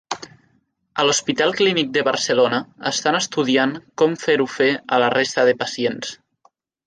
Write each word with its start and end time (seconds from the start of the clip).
A 1.01 1.03
l'hospital 1.07 1.51
Clínic 1.59 1.91
de 1.97 2.03
Barcelona 2.07 2.61
estan 2.91 3.19
estudiant 3.19 3.75
com 4.03 4.17
fer-ho 4.23 4.49
fer 4.57 4.71
a 4.97 5.01
la 5.07 5.11
resta 5.17 5.45
de 5.51 5.57
pacients. 5.63 6.17